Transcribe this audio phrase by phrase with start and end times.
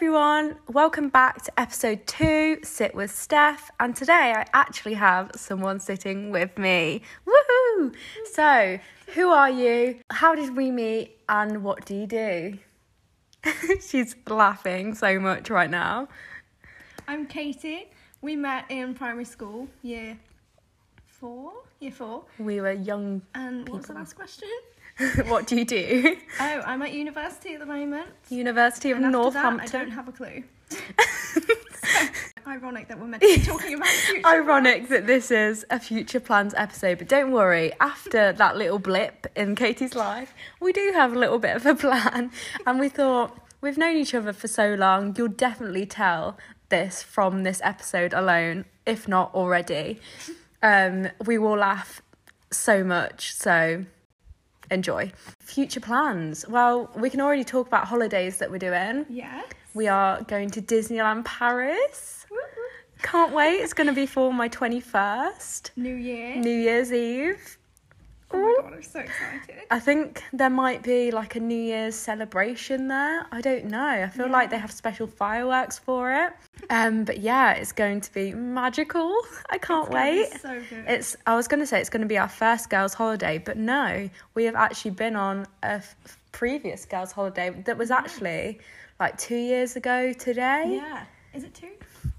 [0.00, 3.70] everyone, welcome back to episode two, Sit with Steph.
[3.78, 7.02] And today I actually have someone sitting with me.
[7.26, 7.94] Woohoo!
[8.32, 8.78] So,
[9.08, 9.98] who are you?
[10.08, 11.18] How did we meet?
[11.28, 12.56] And what do you do?
[13.86, 16.08] She's laughing so much right now.
[17.06, 17.90] I'm Katie.
[18.22, 20.16] We met in primary school, year
[21.04, 21.52] four.
[21.80, 22.24] Year four.
[22.38, 23.20] We were young.
[23.34, 23.96] And what's the People.
[23.96, 24.48] last question?
[25.26, 26.16] what do you do?
[26.38, 28.08] Oh, I'm at university at the moment.
[28.28, 29.60] University of and Northampton.
[29.60, 30.44] I don't have a clue.
[32.46, 34.26] Ironic that we're meant to be talking about future.
[34.26, 39.26] Ironic that this is a future plans episode, but don't worry, after that little blip
[39.36, 42.30] in Katie's life, we do have a little bit of a plan.
[42.66, 46.38] And we thought, we've known each other for so long, you'll definitely tell
[46.70, 50.00] this from this episode alone, if not already.
[50.62, 52.02] Um, we will laugh
[52.50, 53.84] so much, so
[54.70, 55.12] enjoy.
[55.40, 56.46] Future plans.
[56.48, 59.06] Well, we can already talk about holidays that we're doing.
[59.08, 59.44] Yes.
[59.74, 62.26] We are going to Disneyland Paris.
[63.02, 63.56] Can't wait.
[63.56, 66.36] It's going to be for my 21st, New Year.
[66.36, 67.58] New Year's Eve.
[68.32, 69.56] Oh my god, I'm so excited.
[69.70, 73.26] I think there might be like a New Year's celebration there.
[73.32, 73.86] I don't know.
[73.86, 74.32] I feel Yeah.
[74.32, 76.32] like they have special fireworks for it.
[76.70, 79.14] Um, but yeah, it's going to be magical.
[79.50, 80.40] I can't It's wait.
[80.40, 80.84] So good.
[80.88, 81.16] It's.
[81.26, 84.08] I was going to say it's going to be our first girls' holiday, but no,
[84.34, 85.96] we have actually been on a f-
[86.32, 88.60] previous girls' holiday that was actually
[88.98, 90.64] like two years ago today.
[90.82, 91.04] yeah.
[91.32, 91.70] Is it two?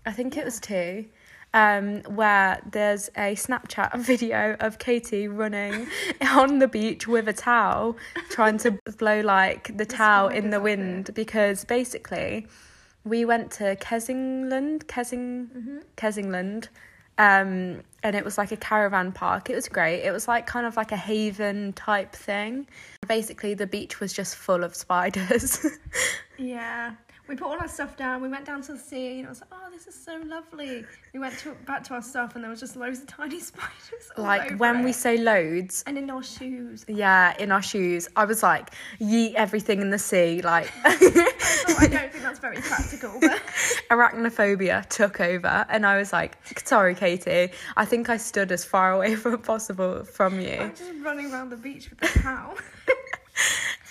[0.06, 1.06] I think it was two.
[1.54, 5.88] Um, where there's a Snapchat video of Katie running
[6.30, 7.98] on the beach with a towel,
[8.30, 12.48] trying to blow like the towel in the wind because basically
[13.04, 15.78] we went to Kessingland, Kessing, Mm-hmm.
[15.98, 16.70] Kessingland,
[17.18, 19.50] um, and it was like a caravan park.
[19.50, 20.02] It was great.
[20.04, 22.68] It was like kind of like a haven type thing.
[23.08, 25.66] Basically, the beach was just full of spiders.
[26.38, 26.94] Yeah.
[27.28, 28.22] We put all our stuff down.
[28.22, 30.84] We went down to the sea, and I was like, "Oh, this is so lovely."
[31.14, 34.12] We went to back to our stuff, and there was just loads of tiny spiders.
[34.18, 36.84] like when we say loads, and in our shoes.
[36.88, 38.10] Yeah, in our shoes.
[38.16, 40.42] I was like, yeet everything in the sea.
[40.52, 43.42] Like, I don't think that's very practical, but
[43.90, 45.66] arachnophobia took over.
[45.70, 47.52] And I was like, sorry, Katie.
[47.78, 50.58] I think I stood as far away from possible from you.
[50.60, 52.56] I'm just running around the beach with a towel.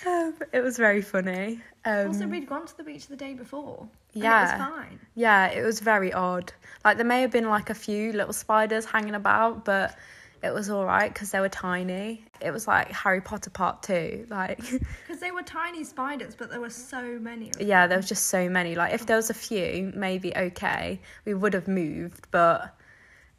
[0.05, 1.59] Um, it was very funny.
[1.85, 3.87] Um, also, we'd gone to the beach the day before.
[4.13, 4.39] Yeah.
[4.39, 4.99] it was fine.
[5.15, 6.51] yeah, it was very odd.
[6.83, 9.95] Like, there may have been like a few little spiders hanging about, but
[10.43, 12.23] it was all right because they were tiny.
[12.41, 14.27] It was like Harry Potter Part 2.
[14.29, 14.57] Like,
[15.07, 17.51] Because they were tiny spiders, but there were so many.
[17.59, 18.75] Yeah, there was just so many.
[18.75, 22.75] Like, if there was a few, maybe okay, we would have moved, but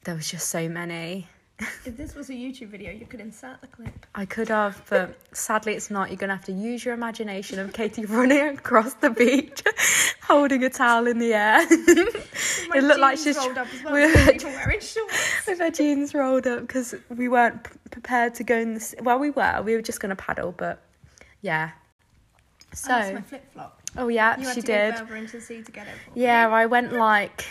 [0.04, 1.26] there was just so many.
[1.84, 4.06] If this was a YouTube video, you could insert the clip.
[4.14, 6.08] I could have, but sadly it's not.
[6.10, 9.62] You're gonna have to use your imagination of Katie running across the beach,
[10.22, 11.66] holding a towel in the air,
[12.74, 13.92] It looked like she's rolled up as well.
[13.94, 15.42] with- people wearing shorts.
[15.46, 18.94] with her jeans rolled up because we weren't prepared to go in the.
[19.02, 19.62] Well, we were.
[19.62, 20.82] We were just gonna paddle, but
[21.42, 21.70] yeah.
[21.74, 23.82] Oh, So, my flip flop.
[23.98, 25.08] oh yeah, You she to did.
[25.08, 25.92] go into the sea to get it.
[26.14, 26.54] Yeah, me.
[26.54, 27.44] I went like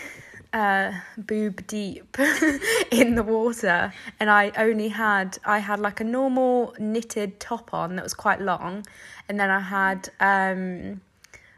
[0.54, 2.18] uh boob deep
[2.92, 7.96] in the water and I only had I had like a normal knitted top on
[7.96, 8.86] that was quite long
[9.30, 11.02] and then I had um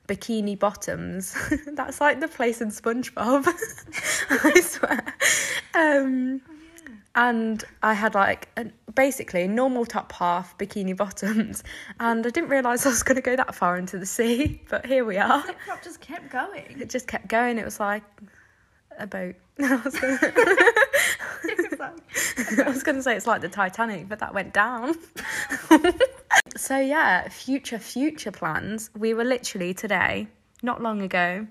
[0.07, 1.35] bikini bottoms.
[1.67, 3.47] That's like the place in SpongeBob.
[4.29, 5.15] I swear.
[5.73, 6.41] Um
[7.15, 8.65] and I had like a,
[8.95, 11.63] basically normal top half bikini bottoms
[11.99, 14.85] and I didn't realise I was going to go that far into the sea but
[14.85, 16.79] here we are flop just kept going.
[16.79, 17.57] it just kept going.
[17.59, 18.03] It was like
[18.97, 19.35] a boat.
[19.59, 20.19] I was gonna,
[21.43, 24.95] It was like- I was gonna say it's like the Titanic, but that went down.
[26.55, 28.89] so yeah, future future plans.
[28.97, 30.27] We were literally today,
[30.61, 31.47] not long ago,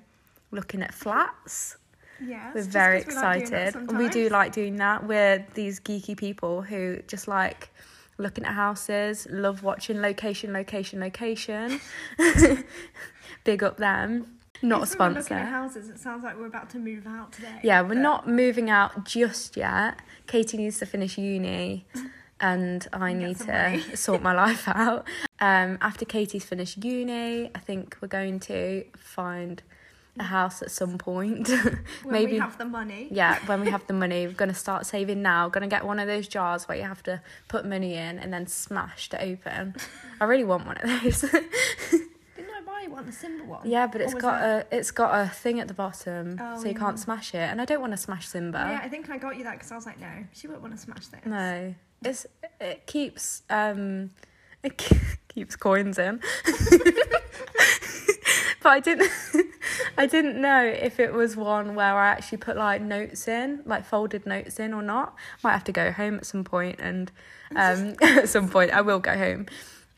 [0.50, 1.76] looking at flats.
[2.24, 3.96] Yes, We're very we like excited.
[3.98, 5.06] we do like doing that.
[5.06, 7.70] We're these geeky people who just like
[8.18, 11.80] looking at houses, love watching location, location, location.
[13.44, 14.38] Big up them.
[14.68, 15.34] Not a If we were looking sponsor.
[15.34, 17.60] at houses, it sounds like we're about to move out today.
[17.62, 19.98] Yeah, we're but- not moving out just yet.
[20.26, 21.84] Katie needs to finish uni
[22.40, 25.06] and I need to sort my life out.
[25.40, 29.62] Um, after Katie's finished uni, I think we're going to find
[30.18, 31.48] a house at some point.
[31.48, 31.78] When
[32.12, 33.08] Maybe we have the money.
[33.10, 35.48] yeah, when we have the money, we're going to start saving now.
[35.48, 38.30] Going to get one of those jars where you have to put money in and
[38.32, 39.74] then smash to open.
[40.20, 41.24] I really want one of those.
[42.82, 43.60] I one, the Simba one?
[43.68, 46.64] yeah, but it's got that- a it's got a thing at the bottom, Oh, so
[46.66, 46.78] you yeah.
[46.78, 47.38] can't smash it.
[47.38, 48.58] And I don't want to smash Simba.
[48.70, 50.74] Yeah, I think I got you that because I was like, no, she won't want
[50.74, 51.20] to smash this.
[51.24, 51.74] No,
[52.04, 52.26] it's
[52.60, 54.10] it keeps um
[54.62, 56.20] it ke- keeps coins in.
[58.62, 59.10] but I didn't
[59.98, 63.84] I didn't know if it was one where I actually put like notes in, like
[63.84, 65.14] folded notes in or not.
[65.42, 67.10] Might have to go home at some point and
[67.56, 69.46] um at some point I will go home.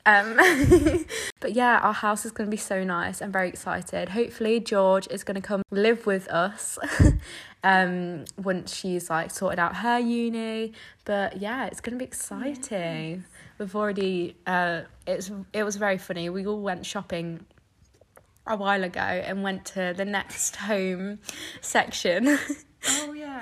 [0.07, 0.37] Um
[1.41, 3.23] but yeah, our house is going to be so nice.
[3.23, 4.11] I'm very excited.
[4.11, 6.79] Hopefully George is going to come live with us.
[7.65, 10.73] um once she's like sorted out her uni,
[11.05, 13.25] but yeah, it's going to be exciting.
[13.59, 16.29] We've already uh it's it was very funny.
[16.29, 17.47] We all went shopping
[18.47, 21.19] a while ago and went to the next home
[21.61, 22.39] section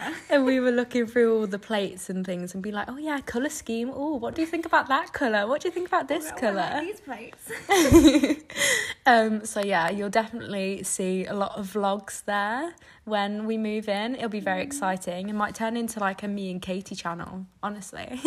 [0.03, 0.15] yeah.
[0.31, 3.21] and we were looking through all the plates and things and be like oh yeah
[3.21, 6.09] color scheme oh what do you think about that color what do you think about
[6.09, 7.51] this what about color These plates.
[9.07, 14.15] um so yeah you'll definitely see a lot of vlogs there when we move in
[14.15, 18.21] it'll be very exciting it might turn into like a me and katie channel honestly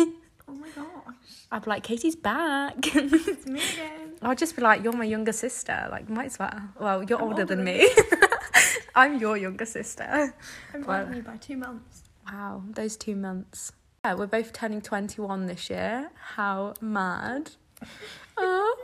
[0.48, 0.86] Oh my gosh.
[1.50, 4.06] i'd be like katie's back It's me again.
[4.22, 5.88] I'll just be like, you're my younger sister.
[5.90, 6.60] Like, might as well.
[6.80, 7.88] Well, you're older, older than than me.
[8.96, 10.34] I'm your younger sister.
[10.74, 12.02] I'm Well- you by two months.
[12.30, 13.70] Wow, those two months.
[14.04, 16.10] Yeah, we're both turning 21 this year.
[16.34, 17.52] How mad.
[18.38, 18.76] Oh.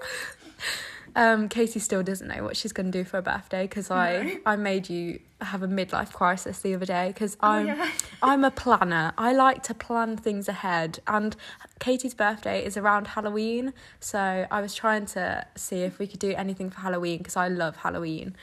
[1.14, 4.38] Um, Katie still doesn't know what she's going to do for her birthday because I,
[4.46, 7.90] I made you have a midlife crisis the other day because Oh, I'm yeah.
[8.22, 9.12] I'm a planner.
[9.18, 11.00] I like to plan things ahead.
[11.06, 11.36] And
[11.80, 13.74] Katie's birthday is around Halloween.
[14.00, 17.48] So I was trying to see if we could do anything for Halloween because I
[17.48, 18.34] love Halloween.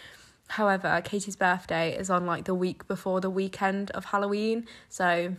[0.49, 4.67] However, Katie's birthday is on like the week before the weekend of Halloween.
[4.89, 5.35] So,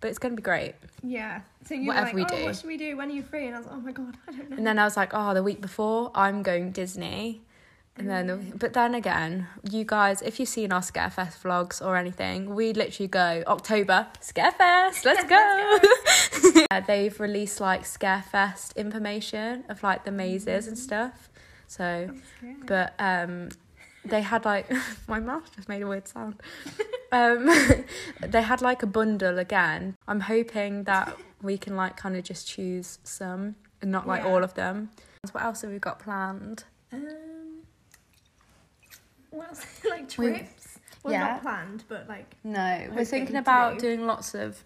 [0.00, 0.74] but it's going to be great.
[1.02, 1.42] Yeah.
[1.66, 2.44] So you Whatever like, we oh, do.
[2.44, 2.96] what should we do?
[2.96, 3.46] When are you free?
[3.46, 4.56] And I was like, oh my god, I don't know.
[4.56, 7.42] And then I was like, oh, the week before I'm going Disney.
[7.96, 12.52] And then, but then again, you guys, if you've seen our Scarefest vlogs or anything,
[12.54, 16.58] we literally go October Scarefest, let's go.
[16.70, 21.30] Yeah, they've released like Scarefest information of like the mazes and stuff.
[21.68, 22.10] So,
[22.66, 23.50] but um,
[24.04, 24.70] they had like
[25.08, 26.36] my mouth just made a weird sound.
[27.12, 27.48] Um,
[28.20, 29.96] they had like a bundle again.
[30.08, 34.30] I'm hoping that we can like kind of just choose some and not like Yeah.
[34.30, 34.90] all of them.
[35.32, 36.64] What else have we got planned?
[36.92, 37.62] Um,
[39.30, 39.64] what else?
[39.88, 40.78] like We- trips?
[41.02, 41.20] Well, yeah.
[41.32, 42.34] not planned, but like.
[42.44, 43.80] No, we're thinking about do.
[43.94, 44.64] doing lots of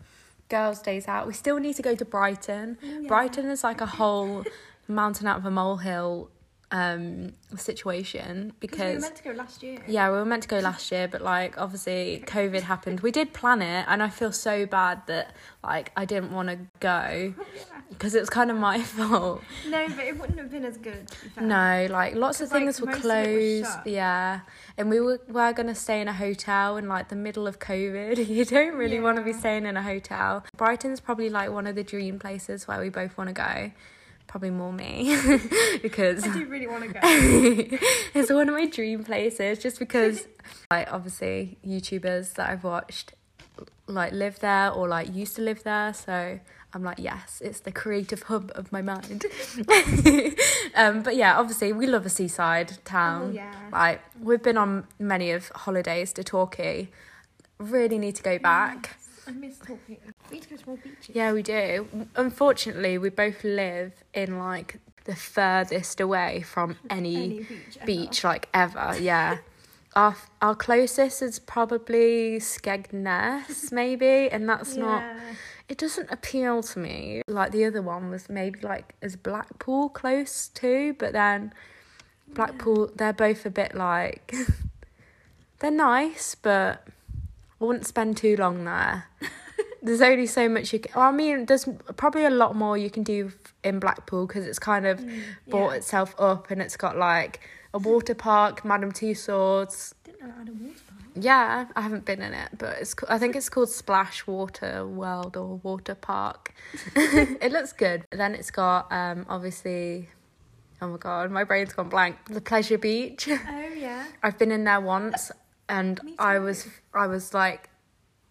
[0.49, 1.26] girls' days out.
[1.26, 2.79] We still need to go to Brighton.
[2.81, 3.08] Oh, yeah.
[3.08, 4.44] Brighton is like a whole
[4.87, 6.31] mountain out of a molehill
[6.70, 9.79] um situation Because we were meant to go last year.
[9.87, 13.00] yeah, we were meant to go last year, but like obviously COVID happened.
[13.00, 15.35] We did plan it, and I feel so bad that
[15.65, 17.81] like I didn't want to go Yeah.
[17.88, 19.43] because it was kind of my fault.
[19.67, 21.09] No, but it wouldn't have been as good.
[21.09, 21.44] To be fair.
[21.44, 23.87] No, like lots of 'Cause, like, things were most of it was closed.
[23.87, 24.41] Yeah,
[24.76, 28.29] and we were were gonna stay in a hotel in like the middle of COVID.
[28.38, 30.44] You don't really want to be staying in a hotel.
[30.56, 33.73] Brighton's probably like one of the dream places where we both want to go.
[34.28, 35.16] Probably more me
[35.82, 37.00] because I do really want to go.
[38.14, 40.28] it's one of my dream places just because
[40.70, 43.14] like obviously YouTubers that I've watched
[43.86, 46.38] like live there or like used to live there so
[46.75, 49.25] I'm like yes it's the creative hub of my mind
[50.75, 53.52] um but yeah obviously we love a seaside town Oh, yeah.
[53.72, 56.88] like we've been on many of holidays to Torquay
[57.58, 58.96] really need to go back
[59.26, 59.98] I miss talking.
[60.30, 61.10] We need to go to more beaches.
[61.14, 61.88] yeah, we do.
[62.16, 67.47] Unfortunately, we both live in like the furthest away from any, Any
[67.87, 68.25] beach.
[68.25, 68.28] ever.
[68.28, 68.97] like ever.
[69.00, 69.38] Yeah.
[69.97, 75.02] our our closest is probably Skegness, maybe, and that's not.
[75.68, 77.23] It doesn't appeal to me.
[77.28, 81.52] Like the other one was maybe like is Blackpool close too, but then
[82.28, 84.35] Blackpool they're both a bit like
[85.58, 86.87] they're nice, but
[87.61, 89.06] I wouldn't spend too long there.
[89.88, 90.92] There's only so much you can.
[90.95, 91.66] Well, I mean, there's
[91.97, 93.33] probably a lot more you can do
[93.64, 95.02] in Blackpool because it's kind of
[95.49, 95.76] brought yeah.
[95.76, 97.40] itself up and it's got like
[97.73, 99.95] a water park, Madame Tussauds.
[100.04, 101.00] Didn't know I had a water park.
[101.14, 102.95] Yeah, I haven't been in it, but it's.
[103.09, 106.52] I think it's called Splash Water World or Water Park.
[106.95, 108.04] it looks good.
[108.12, 110.11] Then it's got um obviously.
[110.83, 112.16] Oh my god, my brain's gone blank.
[112.26, 113.26] The Pleasure Beach.
[113.26, 114.04] Oh yeah.
[114.23, 115.33] I've been in there once,
[115.66, 117.71] and I was I was like,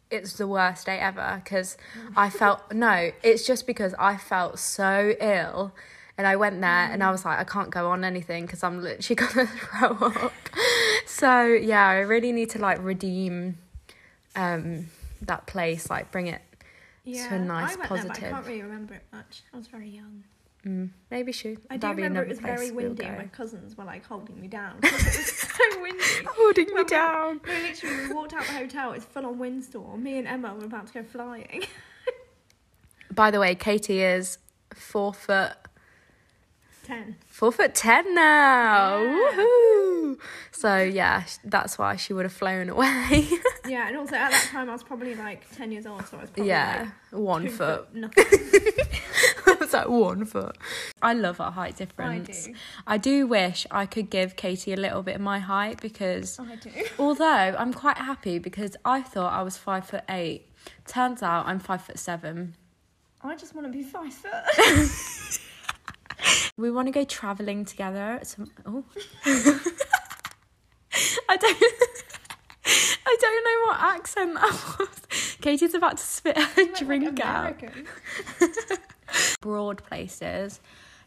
[0.10, 1.78] it's the worst day ever because
[2.16, 3.12] I felt no.
[3.24, 5.74] It's just because I felt so ill,
[6.18, 8.82] and I went there and I was like, I can't go on anything because I'm
[8.82, 10.34] literally gonna throw up.
[11.06, 13.58] so yeah, I really need to like redeem,
[14.36, 14.88] um,
[15.22, 15.90] that place.
[15.90, 16.42] Like bring it.
[17.04, 17.30] Yeah.
[17.30, 19.42] to a nice, I went There, but I can't really remember it much.
[19.54, 20.24] I was very young.
[20.68, 21.60] Mm, maybe should.
[21.70, 23.86] I do that'll be remember it was place very we'll windy and my cousins were
[23.86, 24.82] like holding me down.
[24.82, 26.04] 'cause it was so windy.
[26.28, 27.40] Holding me down.
[27.44, 27.62] we- down.
[27.64, 28.92] No, literally, we walked out the hotel.
[28.94, 30.04] It's full on windstorm.
[30.04, 31.64] Me and Emma were about to go flying.
[33.12, 34.38] By the way, Katie is
[34.74, 35.54] four foot
[36.84, 37.16] ten.
[37.28, 38.98] Four foot ten now.
[39.02, 39.32] Yeah.
[39.38, 40.18] Woohoo!
[40.52, 43.28] So yeah, that's why she would have flown away.
[43.68, 46.22] Yeah, and also at that time I was probably like ten years old, so I
[46.22, 47.94] was probably yeah, like one two foot.
[47.94, 48.26] nothing.
[49.68, 50.58] It's like one foot.
[51.02, 52.10] I love our height difference.
[52.10, 52.46] I difference.
[52.46, 52.54] do.
[52.88, 56.56] I do wish I could give Katie a little bit of my height because I
[56.56, 56.72] do.
[57.00, 60.50] although I'm quite happy because I thought I was five foot eight.
[60.86, 62.56] Turns out I'm five foot seven.
[63.22, 65.40] I just want to be five foot.
[66.58, 68.20] We want to go travelling together.
[68.24, 68.84] Some, oh.
[71.30, 71.64] I don't.
[73.10, 75.38] I don't know what accent that was.
[75.40, 77.62] Katie's about to spit her Like drink out.
[79.48, 80.60] Broad places,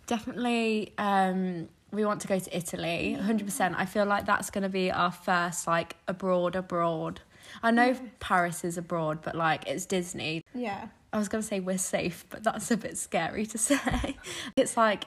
[0.07, 0.95] definitely.
[0.97, 3.13] Um, we want to go to Italy.
[3.15, 3.75] Hundred percent.
[3.77, 7.21] I feel like that's going to be our first like abroad abroad.
[7.63, 10.45] I know Paris is abroad, but like it's Disney.
[10.55, 10.89] Yeah.
[11.13, 14.17] I was going to say we're safe, but that's a bit scary to say.
[14.57, 15.05] It's like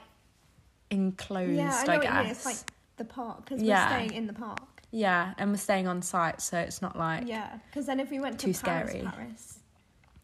[0.90, 2.12] enclosed, Yeah, I I, know what guess.
[2.12, 2.30] you mean.
[2.30, 2.56] It's like
[2.98, 3.84] the park because Yeah.
[3.90, 4.60] we're staying in the park.
[4.90, 8.20] Yeah, and we're staying on site, so it's not like Yeah, because then if we
[8.20, 9.04] went to Too Paris, scary.
[9.06, 9.58] Paris,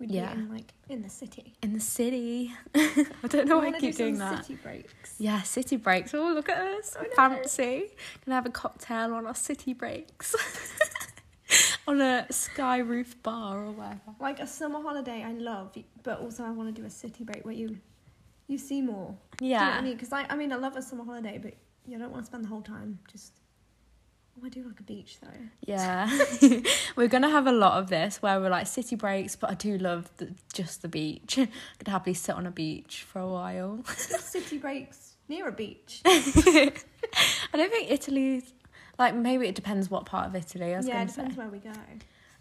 [0.00, 0.34] we'd Yeah.
[0.34, 1.54] be in like in the city.
[1.62, 2.52] in the city.
[2.74, 4.44] I don't know why I keep do doing that.
[4.46, 5.14] City breaks.
[5.18, 6.14] Yeah, city breaks.
[6.14, 6.96] Oh, look at us.
[6.98, 7.36] Oh, I know.
[7.36, 7.90] Fancy.
[8.24, 10.34] Gonna have a cocktail on our city breaks.
[11.88, 14.00] on a sky roof bar or whatever.
[14.20, 17.44] Like a summer holiday, I love, but also I want to do a city break
[17.44, 17.78] where you
[18.46, 19.14] you see more.
[19.38, 19.76] Do you know Yeah.
[19.78, 19.92] I mean?
[19.94, 21.54] Because I, I mean, I love a summer holiday, but
[21.86, 23.32] you don't want to spend the whole time just.
[24.38, 25.28] Oh, I do like a beach though.
[25.66, 26.08] Yeah.
[26.96, 29.78] we're gonna have a lot of this where we're like city breaks, but I do
[29.78, 31.38] love the, just the beach.
[31.38, 33.84] I Could happily sit on a beach for a while.
[33.86, 36.02] city breaks near a beach.
[36.04, 36.72] I
[37.52, 38.52] don't think Italy's
[38.98, 41.38] like maybe it depends what part of Italy I was yeah, it depends say.
[41.40, 41.72] where we go.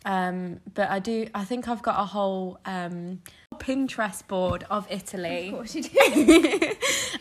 [0.06, 1.28] Um, but I do.
[1.36, 3.22] I think I've got a whole um,
[3.56, 5.48] Pinterest board of Italy.
[5.50, 5.90] Of course you do.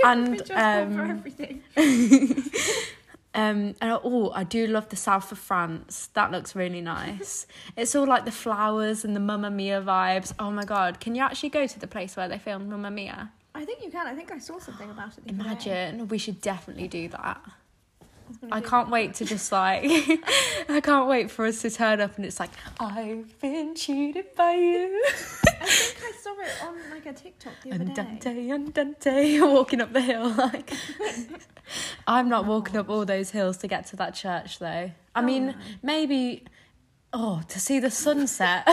[0.04, 1.62] and want for um, everything.
[3.38, 6.10] Um, and oh, I do love the south of France.
[6.14, 7.46] That looks really nice.
[7.76, 10.32] it's all like the flowers and the Mamma Mia vibes.
[10.40, 10.98] Oh my god!
[10.98, 13.30] Can you actually go to the place where they filmed Mamma Mia?
[13.54, 14.08] I think you can.
[14.08, 15.24] I think I saw something about it.
[15.24, 15.88] The other day.
[15.88, 16.08] Imagine.
[16.08, 17.40] We should definitely do that.
[18.52, 19.84] I can't wait to just like
[20.68, 24.52] I can't wait for us to turn up and it's like I've been cheated by
[24.54, 25.02] you.
[25.60, 28.02] I think I saw it on like a TikTok the other day.
[28.02, 30.72] Andante, andante, walking up the hill like.
[32.06, 34.90] I'm not walking up all those hills to get to that church though.
[35.14, 35.54] I Oh, mean, no.
[35.82, 36.44] maybe.
[37.12, 38.66] Oh, to see the sunset.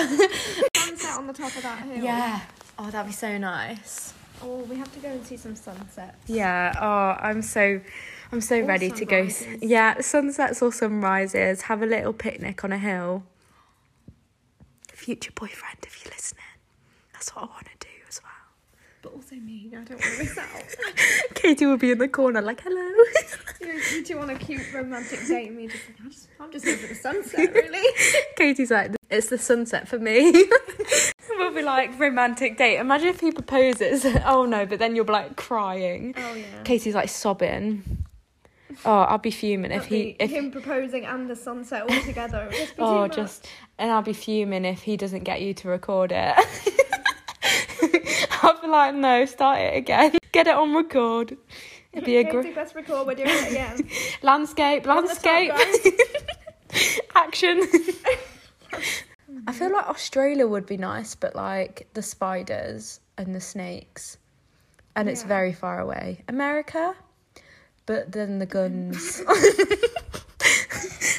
[0.76, 2.04] Sunset on the top of that hill.
[2.04, 2.42] yeah.
[2.78, 4.14] Oh, that'd be so nice.
[4.44, 6.18] Oh, we have to go and see some sunsets.
[6.28, 6.74] Yeah.
[6.80, 7.80] Oh, I'm so.
[8.32, 9.27] I'm so Or ready to go.
[9.62, 11.63] Yeah, sunsets or sunrises.
[11.63, 13.24] Have a little picnic on a hill.
[14.91, 16.44] Future boyfriend, if you're listening,
[17.13, 18.32] that's what I want to do as well.
[19.03, 19.70] But also me.
[19.72, 20.75] I don't want to miss out.
[21.36, 22.82] Katie will be in the corner like, hello.
[23.62, 26.51] you, you two want a cute romantic date, and me just like, I'm just, I'm
[26.51, 27.88] just here for the sunset, really.
[28.36, 30.46] Katie's like, it's the sunset for me.
[31.38, 32.77] we'll be like, romantic date.
[32.79, 34.05] Imagine if he proposes.
[34.25, 36.15] Oh no, but then you'll be like crying.
[36.17, 36.63] Oh yeah.
[36.63, 38.05] Katie's like sobbing.
[38.84, 42.50] Oh, I'll be fuming if he if him proposing and the sunset all together.
[42.51, 46.36] Just oh just and I'll be fuming if he doesn't get you to record it.
[48.41, 50.17] I'll be like, no, start it again.
[50.31, 51.38] Get it on record.
[51.93, 53.07] It'd be a great Let's record.
[53.07, 53.89] We're doing it again.
[54.22, 55.53] landscape, landscape,
[57.15, 57.62] action.
[59.48, 64.17] I feel like Australia would be nice, but like the spiders and the snakes,
[64.95, 66.24] and it's very far away.
[66.27, 66.95] America,
[67.86, 69.22] but then the guns.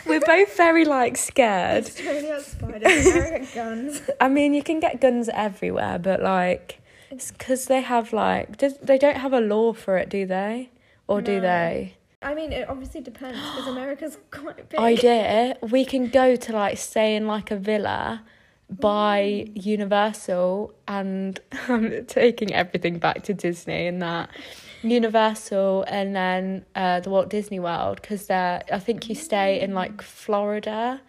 [0.07, 1.85] We're both very like scared.
[1.87, 4.03] Australia spiders, American guns.
[4.21, 6.81] I mean, you can get guns everywhere, but like,
[7.11, 10.71] it's because they have like, does, they don't have a law for it, do they?
[11.09, 11.41] Or do No.
[11.41, 11.95] they?
[12.23, 14.79] I mean, it obviously depends because America's quite big.
[14.81, 18.23] idea we can go to like stay in like a villa
[18.69, 24.29] by universal and i'm um, taking everything back to disney and that
[24.83, 29.75] universal and then uh the walt disney world because they're i think you stay in
[29.75, 31.01] like florida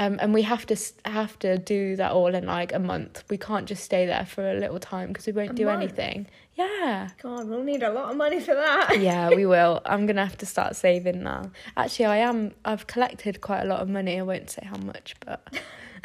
[0.00, 3.22] um, and we have to have to do that all in like a month.
[3.28, 5.82] We can't just stay there for a little time because we won't A do month?
[5.82, 6.26] anything.
[6.54, 8.98] Yeah, God, we'll need a lot of money for that.
[8.98, 9.82] yeah, we will.
[9.84, 11.50] I'm gonna have to start saving now.
[11.76, 12.52] Actually, I am.
[12.64, 14.18] I've collected quite a lot of money.
[14.18, 15.46] I won't say how much, but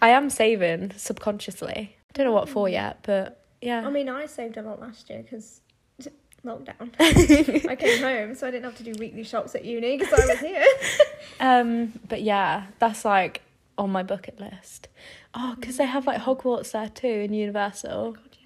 [0.00, 1.96] I am saving subconsciously.
[1.96, 3.84] I don't know what for yet, but yeah.
[3.84, 5.60] I mean, I saved a lot last year because
[6.48, 6.90] lockdown.
[7.68, 10.26] I came home, so I didn't have to do weekly shops at uni because I
[10.26, 10.64] was here.
[11.40, 13.42] Um, but yeah, that's like
[13.76, 14.88] on my bucket list.
[15.34, 18.12] Oh, because they have like Hogwarts there too in Universal.
[18.12, 18.38] God,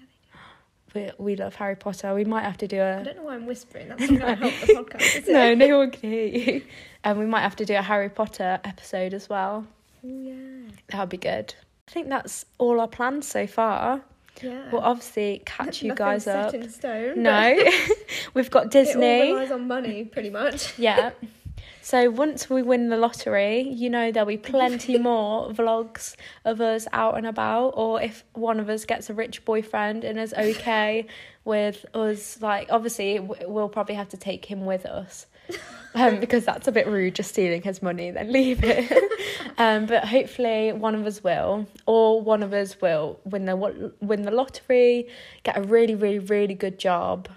[0.95, 2.13] yeah, we, we love Harry Potter.
[2.13, 2.99] We might have to do a.
[2.99, 3.89] I don't know why I'm whispering.
[3.89, 6.61] That's not going to help the podcast, no, no one can hear you.
[7.03, 9.65] And we might have to do a Harry Potter episode as well.
[10.05, 10.69] Oh, yeah.
[10.89, 11.55] That would be good.
[11.87, 14.01] I think that's all our plans so far.
[14.41, 14.69] Yeah.
[14.71, 16.51] We'll obviously catch you guys up.
[16.51, 17.21] set in stone.
[17.23, 17.55] No,
[18.33, 19.31] we've got but It all Disney.
[19.33, 20.77] relies on money, pretty much.
[20.79, 21.11] Yeah.
[21.81, 26.87] So once we win the lottery, you know there'll be plenty more vlogs of us
[26.93, 27.73] out and about.
[27.75, 31.05] Or if one of us gets a rich boyfriend and is okay
[31.43, 35.25] with us, like obviously we'll probably have to take him with us.
[35.95, 38.91] Um, because that's a bit rude, just stealing his money then leave it.
[39.59, 43.55] um, but hopefully one of us will, or one of us will win the
[44.01, 45.07] win the lottery,
[45.43, 47.27] get a really, really, really good job,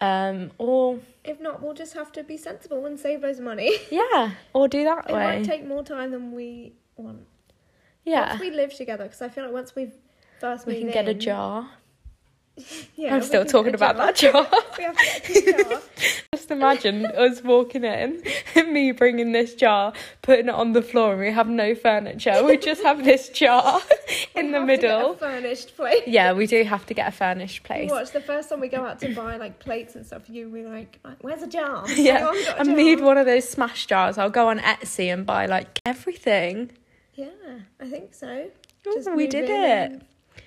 [0.00, 3.76] um, or If not, we'll just have to be sensible and save of money.
[3.90, 5.24] yeah, or do that It way.
[5.24, 7.26] might take more time than we want.
[8.04, 9.94] yeah, Once we live together, because I feel like once we've
[10.38, 11.68] first we can get a jar.
[12.96, 14.46] Yeah, I'm still talking about that jar.
[14.78, 14.96] we have
[15.68, 15.80] jar.
[16.34, 18.22] Just imagine us walking in,
[18.72, 22.42] me bringing this jar, putting it on the floor, and we have no furniture.
[22.44, 23.80] We just have this jar
[24.34, 25.12] in We the have to get middle.
[25.12, 26.02] a furnished place.
[26.06, 27.90] Yeah, we do have to get a furnished place.
[27.90, 30.28] Watch the first time we go out to buy like plates and stuff.
[30.28, 32.74] You be like, "Where's a jar?" Yeah, Anyone got a I jar?
[32.74, 34.18] need one of those smash jars.
[34.18, 36.70] I'll go on Etsy and buy like everything.
[37.14, 37.28] Yeah,
[37.80, 38.50] I think so.
[38.86, 40.02] Ooh, we did it.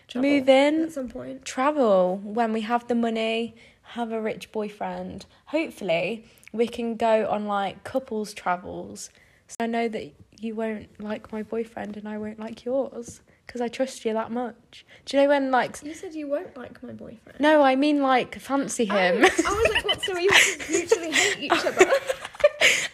[0.08, 1.46] Travel Move in, at some point.
[1.46, 5.26] travel when we have the money, have a rich boyfriend.
[5.48, 9.10] Hopefully, we can go on like couples travels.
[9.48, 13.60] So I know that you won't like my boyfriend and I won't like yours because
[13.62, 14.86] I trust you that much.
[15.06, 17.40] Do you know when like You said you won't like my boyfriend.
[17.40, 19.26] no, I mean like fancy oh, him.
[19.26, 20.02] Oh, I was like, what?
[20.04, 20.30] So we
[20.70, 21.92] mutually hate each other.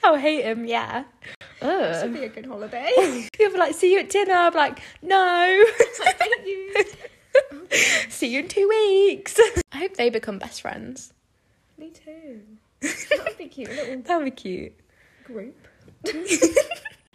[0.04, 1.04] oh, hate him, yeah.
[1.60, 2.92] This would be a good holiday.
[3.40, 4.34] You'll be like, see you at dinner.
[4.34, 5.64] I'm like, no.
[6.20, 6.74] Hate you.
[8.10, 9.40] see you in two weeks.
[9.72, 11.14] I hope they become best friends.
[11.78, 12.42] Me too.
[12.82, 13.70] That would be cute.
[13.70, 14.74] Little That would be cute.
[15.24, 15.56] group.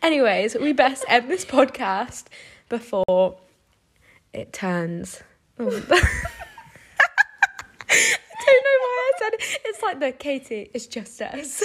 [0.02, 2.24] Anyways, we best end this podcast
[2.68, 3.38] before
[4.33, 5.22] it turns.
[5.59, 5.66] Oh.
[5.68, 5.70] I
[8.46, 9.59] don't know why I said it.
[9.64, 11.62] It's like the Katie, it's just us.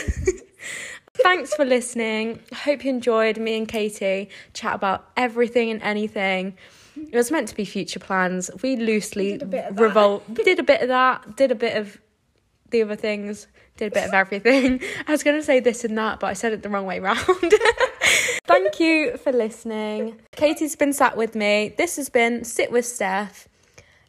[1.28, 2.40] Thanks for listening.
[2.54, 6.56] I hope you enjoyed me and Katie chat about everything and anything.
[6.96, 8.50] It was meant to be future plans.
[8.64, 10.34] We loosely We did a bit of that.
[10.46, 11.98] did a bit of that, did a bit of
[12.70, 14.82] the other things, did a bit of everything.
[15.08, 17.02] I was going to say this and that, but I said it the wrong way
[17.02, 17.20] round.
[18.48, 20.22] Thank you for listening.
[20.32, 21.76] Katie's been sat with me.
[21.78, 23.50] This has been Sit with Steph.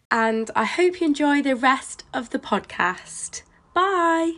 [0.08, 3.42] And I hope you enjoy the rest of the podcast.
[3.74, 4.34] Bye.